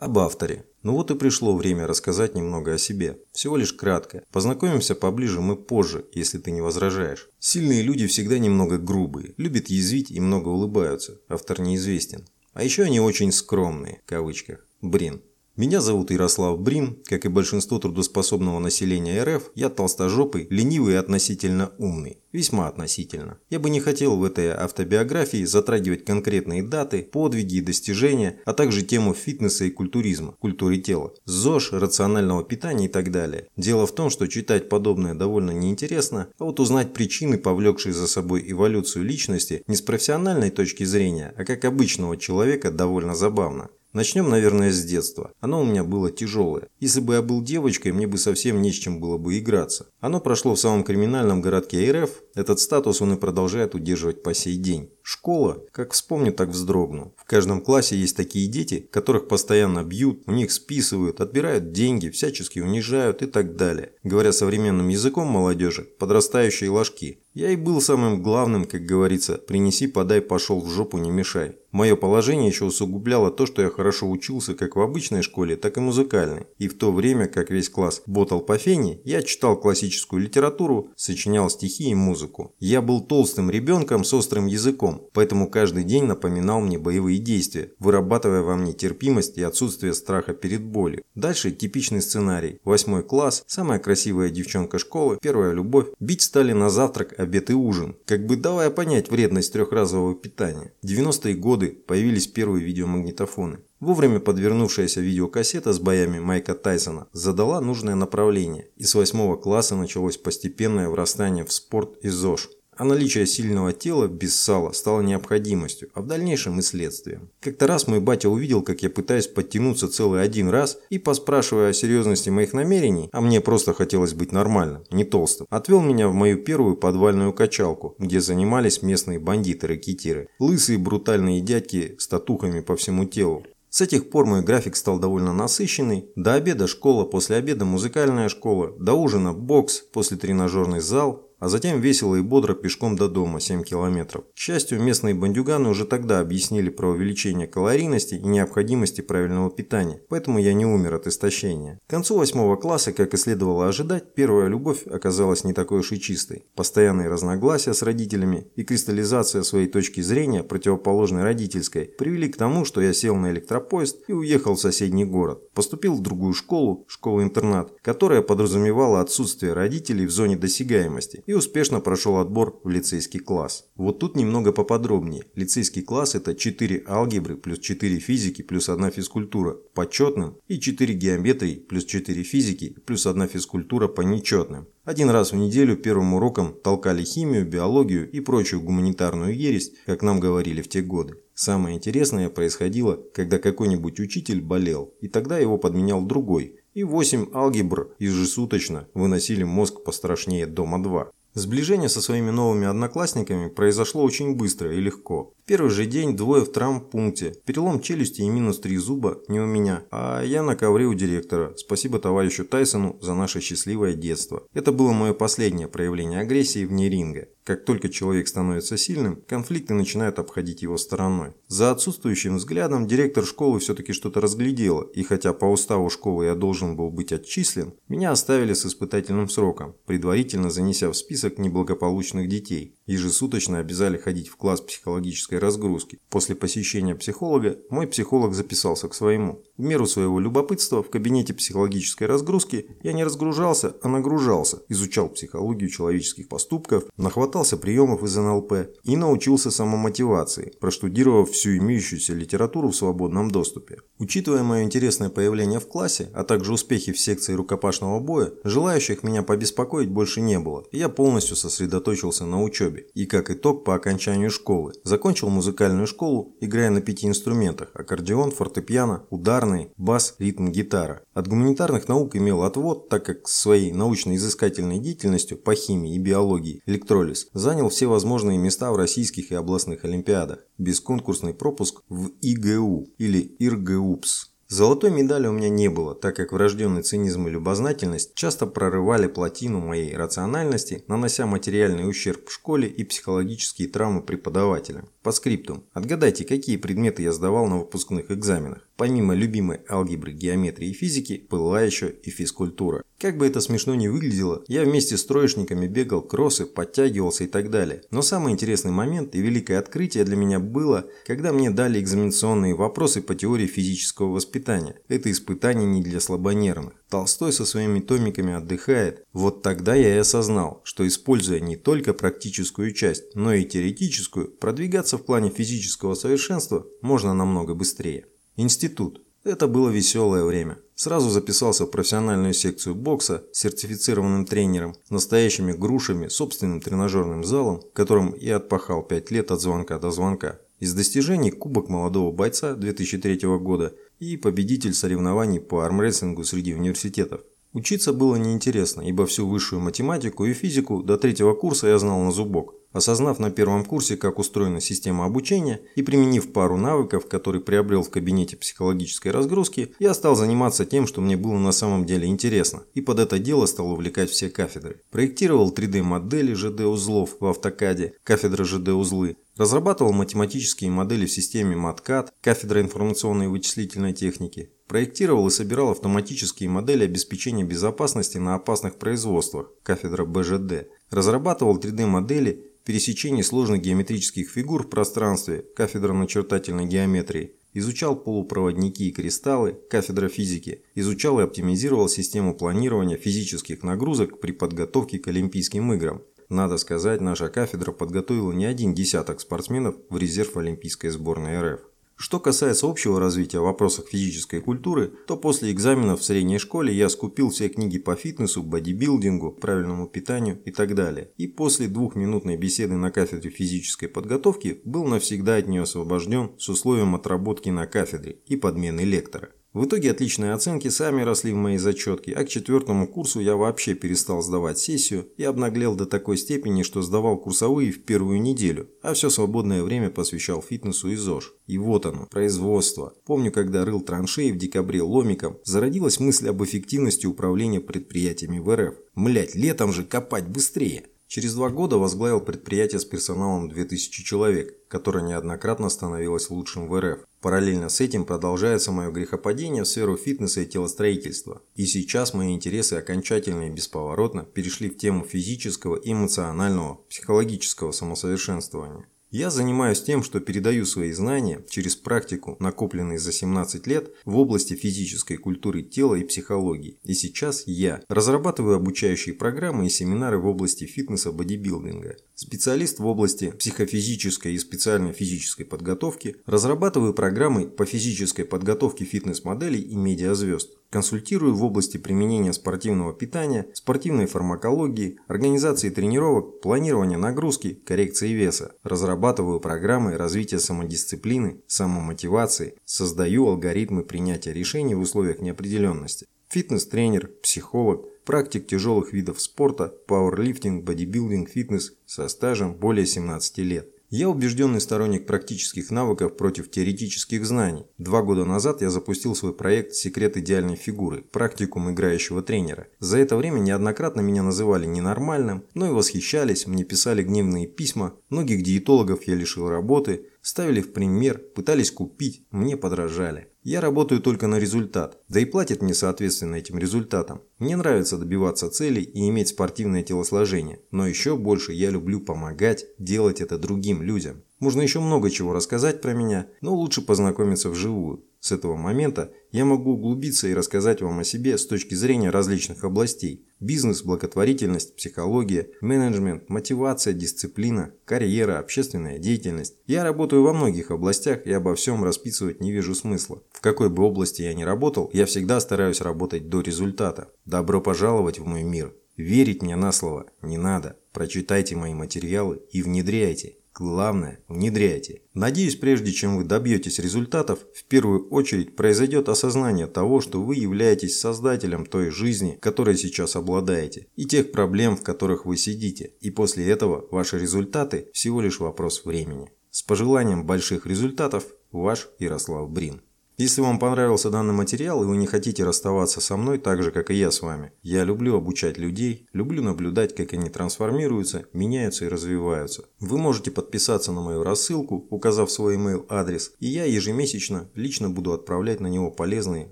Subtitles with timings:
[0.00, 0.64] Об авторе.
[0.82, 3.18] Ну вот и пришло время рассказать немного о себе.
[3.32, 4.22] Всего лишь кратко.
[4.32, 7.28] Познакомимся поближе мы позже, если ты не возражаешь.
[7.38, 11.20] Сильные люди всегда немного грубые, любят язвить и много улыбаются.
[11.28, 12.26] Автор неизвестен.
[12.54, 14.66] А еще они очень скромные, в кавычках.
[14.80, 15.20] Брин.
[15.56, 16.96] Меня зовут Ярослав Брин.
[17.04, 22.18] Как и большинство трудоспособного населения РФ, я толстожопый, ленивый и относительно умный.
[22.32, 23.38] Весьма относительно.
[23.50, 28.82] Я бы не хотел в этой автобиографии затрагивать конкретные даты, подвиги и достижения, а также
[28.82, 33.48] тему фитнеса и культуризма, культуры тела, ЗОЖ, рационального питания и так далее.
[33.56, 38.44] Дело в том, что читать подобное довольно неинтересно, а вот узнать причины, повлекшие за собой
[38.46, 43.68] эволюцию личности, не с профессиональной точки зрения, а как обычного человека, довольно забавно.
[43.92, 45.32] Начнем, наверное, с детства.
[45.40, 46.68] Оно у меня было тяжелое.
[46.78, 49.86] Если бы я был девочкой, мне бы совсем не с чем было бы играться.
[49.98, 52.10] Оно прошло в самом криминальном городке РФ.
[52.34, 54.90] Этот статус он и продолжает удерживать по сей день.
[55.02, 57.14] Школа, как вспомню, так вздрогну.
[57.16, 62.60] В каждом классе есть такие дети, которых постоянно бьют, у них списывают, отбирают деньги, всячески
[62.60, 63.92] унижают и так далее.
[64.04, 67.20] Говоря современным языком молодежи, подрастающие ложки.
[67.34, 71.56] Я и был самым главным, как говорится, принеси, подай, пошел в жопу, не мешай.
[71.70, 75.80] Мое положение еще усугубляло то, что я хорошо учился как в обычной школе, так и
[75.80, 76.46] музыкальной.
[76.58, 81.48] И в то время, как весь класс ботал по фене, я читал классическую литературу, сочинял
[81.48, 82.29] стихи и музыку.
[82.58, 88.42] Я был толстым ребенком с острым языком, поэтому каждый день напоминал мне боевые действия, вырабатывая
[88.42, 91.02] во мне терпимость и отсутствие страха перед болью.
[91.14, 92.58] Дальше типичный сценарий.
[92.64, 95.88] Восьмой класс, самая красивая девчонка школы, первая любовь.
[96.00, 97.96] Бить стали на завтрак, обед и ужин.
[98.06, 100.72] Как бы давая понять вредность трехразового питания.
[100.82, 103.58] 90-е годы годы появились первые видеомагнитофоны.
[103.80, 110.18] Вовремя подвернувшаяся видеокассета с боями Майка Тайсона задала нужное направление, и с восьмого класса началось
[110.18, 112.50] постепенное врастание в спорт и ЗОЖ
[112.80, 117.28] а наличие сильного тела без сала стало необходимостью, а в дальнейшем и следствием.
[117.38, 121.72] Как-то раз мой батя увидел, как я пытаюсь подтянуться целый один раз и, поспрашивая о
[121.74, 126.38] серьезности моих намерений, а мне просто хотелось быть нормальным, не толстым, отвел меня в мою
[126.38, 133.44] первую подвальную качалку, где занимались местные бандиты-ракетиры, лысые брутальные дядьки с татухами по всему телу.
[133.70, 136.10] С этих пор мой график стал довольно насыщенный.
[136.16, 141.80] До обеда школа, после обеда музыкальная школа, до ужина бокс, после тренажерный зал, а затем
[141.80, 144.24] весело и бодро пешком до дома 7 километров.
[144.34, 150.38] К счастью, местные бандюганы уже тогда объяснили про увеличение калорийности и необходимости правильного питания, поэтому
[150.38, 151.80] я не умер от истощения.
[151.86, 156.00] К концу 8 класса, как и следовало ожидать, первая любовь оказалась не такой уж и
[156.00, 156.44] чистой.
[156.54, 162.82] Постоянные разногласия с родителями и кристаллизация своей точки зрения, противоположной родительской, привели к тому, что
[162.82, 165.50] я сел на электропоезд и уехал в соседний город.
[165.54, 172.16] Поступил в другую школу, школу-интернат, которая подразумевала отсутствие родителей в зоне досягаемости и успешно прошел
[172.16, 173.64] отбор в лицейский класс.
[173.76, 175.22] Вот тут немного поподробнее.
[175.36, 180.92] Лицейский класс это 4 алгебры плюс 4 физики плюс 1 физкультура по четным и 4
[180.92, 184.66] геометрии плюс 4 физики плюс 1 физкультура по нечетным.
[184.82, 190.18] Один раз в неделю первым уроком толкали химию, биологию и прочую гуманитарную ересь, как нам
[190.18, 191.14] говорили в те годы.
[191.34, 197.94] Самое интересное происходило, когда какой-нибудь учитель болел, и тогда его подменял другой, и 8 алгебр
[198.00, 201.10] ежесуточно выносили мозг пострашнее дома-2.
[201.34, 205.32] Сближение со своими новыми одноклассниками произошло очень быстро и легко.
[205.46, 207.34] Первый же день двое в травмпункте.
[207.44, 211.54] Перелом челюсти и минус три зуба не у меня, а я на ковре у директора.
[211.56, 214.42] Спасибо товарищу Тайсону за наше счастливое детство.
[214.54, 217.28] Это было мое последнее проявление агрессии вне ринга.
[217.44, 221.32] Как только человек становится сильным, конфликты начинают обходить его стороной.
[221.48, 226.76] За отсутствующим взглядом директор школы все-таки что-то разглядела, и хотя по уставу школы я должен
[226.76, 232.76] был быть отчислен, меня оставили с испытательным сроком, предварительно занеся в список неблагополучных детей.
[232.90, 236.00] Ежесуточно обязали ходить в класс психологической разгрузки.
[236.08, 239.44] После посещения психолога мой психолог записался к своему.
[239.56, 245.70] В меру своего любопытства в кабинете психологической разгрузки я не разгружался, а нагружался, изучал психологию
[245.70, 253.30] человеческих поступков, нахватался приемов из НЛП и научился самомотивации, проштудировав всю имеющуюся литературу в свободном
[253.30, 253.82] доступе.
[254.00, 259.22] Учитывая мое интересное появление в классе, а также успехи в секции рукопашного боя, желающих меня
[259.22, 262.79] побеспокоить больше не было, и я полностью сосредоточился на учебе.
[262.94, 269.06] И как итог по окончанию школы, закончил музыкальную школу, играя на пяти инструментах– аккордеон, фортепиано,
[269.10, 271.02] ударный, бас, ритм, гитара.
[271.14, 277.28] От гуманитарных наук имел отвод, так как своей научно-изыскательной деятельностью по химии и биологии электролиз
[277.32, 280.40] занял все возможные места в российских и областных олимпиадах.
[280.58, 286.82] Бесконкурсный пропуск в ИГУ или ИРГУПС Золотой медали у меня не было, так как врожденный
[286.82, 293.68] цинизм и любознательность часто прорывали плотину моей рациональности, нанося материальный ущерб в школе и психологические
[293.68, 294.88] травмы преподавателям.
[295.02, 295.64] По скриптум.
[295.72, 298.68] Отгадайте, какие предметы я сдавал на выпускных экзаменах.
[298.76, 302.82] Помимо любимой алгебры, геометрии и физики, была еще и физкультура.
[302.98, 307.48] Как бы это смешно ни выглядело, я вместе с троечниками бегал кроссы, подтягивался и так
[307.48, 307.82] далее.
[307.90, 313.00] Но самый интересный момент и великое открытие для меня было, когда мне дали экзаменационные вопросы
[313.00, 314.76] по теории физического воспитания.
[314.88, 316.74] Это испытание не для слабонервных.
[316.90, 319.04] Толстой со своими томиками отдыхает.
[319.12, 324.98] Вот тогда я и осознал, что используя не только практическую часть, но и теоретическую, продвигаться
[324.98, 328.06] в плане физического совершенства можно намного быстрее.
[328.36, 329.02] Институт.
[329.22, 330.58] Это было веселое время.
[330.74, 338.10] Сразу записался в профессиональную секцию бокса с сертифицированным тренером, настоящими грушами, собственным тренажерным залом, которым
[338.10, 340.40] и отпахал 5 лет от звонка до звонка.
[340.60, 347.22] Из достижений Кубок молодого бойца 2003 года и победитель соревнований по армрестлингу среди университетов.
[347.54, 352.12] Учиться было неинтересно, ибо всю высшую математику и физику до третьего курса я знал на
[352.12, 352.59] зубок.
[352.72, 357.90] Осознав на первом курсе, как устроена система обучения, и применив пару навыков, которые приобрел в
[357.90, 362.80] кабинете психологической разгрузки, я стал заниматься тем, что мне было на самом деле интересно, и
[362.80, 364.82] под это дело стал увлекать все кафедры.
[364.92, 373.24] Проектировал 3D-модели ЖД-узлов в автокаде, кафедра ЖД-узлы, разрабатывал математические модели в системе MATCAD, кафедра информационной
[373.24, 380.68] и вычислительной техники, проектировал и собирал автоматические модели обеспечения безопасности на опасных производствах, кафедра БЖД,
[380.90, 389.58] разрабатывал 3D-модели пересечении сложных геометрических фигур в пространстве, кафедра начертательной геометрии, изучал полупроводники и кристаллы,
[389.68, 396.02] кафедра физики, изучал и оптимизировал систему планирования физических нагрузок при подготовке к Олимпийским играм.
[396.28, 401.69] Надо сказать, наша кафедра подготовила не один десяток спортсменов в резерв Олимпийской сборной РФ.
[402.02, 406.88] Что касается общего развития в вопросах физической культуры, то после экзаменов в средней школе я
[406.88, 411.10] скупил все книги по фитнесу, бодибилдингу, правильному питанию и так далее.
[411.18, 416.94] И после двухминутной беседы на кафедре физической подготовки был навсегда от нее освобожден с условием
[416.94, 419.32] отработки на кафедре и подмены лектора.
[419.52, 423.74] В итоге отличные оценки сами росли в моей зачетке, а к четвертому курсу я вообще
[423.74, 428.94] перестал сдавать сессию и обнаглел до такой степени, что сдавал курсовые в первую неделю, а
[428.94, 431.34] все свободное время посвящал фитнесу и ЗОЖ.
[431.48, 432.94] И вот оно, производство.
[433.04, 438.74] Помню, когда рыл траншеи в декабре ломиком, зародилась мысль об эффективности управления предприятиями в РФ.
[438.94, 440.84] Млять, летом же копать быстрее.
[441.10, 447.00] Через два года возглавил предприятие с персоналом 2000 человек, которое неоднократно становилось лучшим в РФ.
[447.20, 451.42] Параллельно с этим продолжается мое грехопадение в сферу фитнеса и телостроительства.
[451.56, 458.86] И сейчас мои интересы окончательно и бесповоротно перешли в тему физического, эмоционального, психологического самосовершенствования.
[459.10, 464.54] Я занимаюсь тем, что передаю свои знания через практику, накопленные за 17 лет в области
[464.54, 466.78] физической культуры тела и психологии.
[466.84, 471.96] И сейчас я разрабатываю обучающие программы и семинары в области фитнеса-бодибилдинга.
[472.14, 479.74] Специалист в области психофизической и специальной физической подготовки, разрабатываю программы по физической подготовке фитнес-моделей и
[479.74, 480.59] медиазвезд.
[480.70, 488.52] Консультирую в области применения спортивного питания, спортивной фармакологии, организации тренировок, планирования нагрузки, коррекции веса.
[488.62, 496.06] Разрабатываю программы развития самодисциплины, самомотивации, создаю алгоритмы принятия решений в условиях неопределенности.
[496.28, 503.68] Фитнес-тренер, психолог, практик тяжелых видов спорта, пауэрлифтинг, бодибилдинг, фитнес со стажем более 17 лет.
[503.92, 507.66] Я убежденный сторонник практических навыков против теоретических знаний.
[507.76, 512.68] Два года назад я запустил свой проект «Секрет идеальной фигуры»– практикум играющего тренера.
[512.78, 518.44] За это время неоднократно меня называли ненормальным, но и восхищались, мне писали гневные письма, многих
[518.44, 523.28] диетологов я лишил работы, ставили в пример, пытались купить, мне подражали.
[523.42, 527.22] Я работаю только на результат, да и платят мне соответственно этим результатам.
[527.38, 533.20] Мне нравится добиваться целей и иметь спортивное телосложение, но еще больше я люблю помогать делать
[533.20, 534.22] это другим людям.
[534.40, 538.04] Можно еще много чего рассказать про меня, но лучше познакомиться вживую.
[538.20, 542.64] С этого момента я могу углубиться и рассказать вам о себе с точки зрения различных
[542.64, 543.26] областей.
[543.38, 549.56] Бизнес, благотворительность, психология, менеджмент, мотивация, дисциплина, карьера, общественная деятельность.
[549.66, 553.22] Я работаю во многих областях и обо всем расписывать не вижу смысла.
[553.32, 557.10] В какой бы области я ни работал, я всегда стараюсь работать до результата.
[557.24, 558.74] Добро пожаловать в мой мир.
[558.96, 560.76] Верить мне на слово не надо.
[560.92, 563.36] Прочитайте мои материалы и внедряйте.
[563.60, 565.02] Главное, внедряйте.
[565.12, 570.98] Надеюсь, прежде чем вы добьетесь результатов, в первую очередь произойдет осознание того, что вы являетесь
[570.98, 575.92] создателем той жизни, которой сейчас обладаете, и тех проблем, в которых вы сидите.
[576.00, 579.30] И после этого ваши результаты всего лишь вопрос времени.
[579.50, 582.80] С пожеланием больших результатов, ваш Ярослав Брин.
[583.20, 586.90] Если вам понравился данный материал и вы не хотите расставаться со мной так же, как
[586.90, 591.88] и я с вами, я люблю обучать людей, люблю наблюдать, как они трансформируются, меняются и
[591.88, 592.64] развиваются.
[592.78, 598.14] Вы можете подписаться на мою рассылку, указав свой email адрес, и я ежемесячно лично буду
[598.14, 599.50] отправлять на него полезные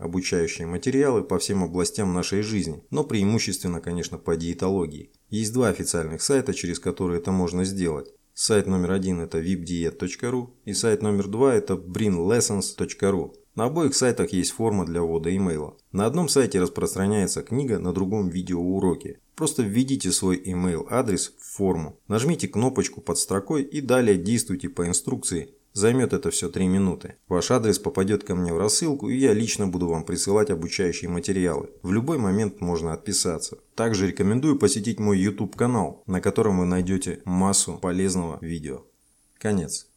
[0.00, 5.12] обучающие материалы по всем областям нашей жизни, но преимущественно, конечно, по диетологии.
[5.28, 8.08] Есть два официальных сайта, через которые это можно сделать.
[8.32, 13.34] Сайт номер один это vipdiet.ru и сайт номер два это brinlessons.ru.
[13.58, 15.76] На обоих сайтах есть форма для ввода имейла.
[15.90, 19.18] На одном сайте распространяется книга, на другом видеоуроки.
[19.34, 24.86] Просто введите свой email адрес в форму, нажмите кнопочку под строкой и далее действуйте по
[24.86, 25.56] инструкции.
[25.72, 27.16] Займет это все 3 минуты.
[27.26, 31.70] Ваш адрес попадет ко мне в рассылку, и я лично буду вам присылать обучающие материалы.
[31.82, 33.58] В любой момент можно отписаться.
[33.74, 38.84] Также рекомендую посетить мой YouTube канал, на котором вы найдете массу полезного видео.
[39.36, 39.88] Конец.